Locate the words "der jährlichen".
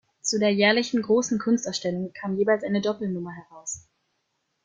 0.39-1.03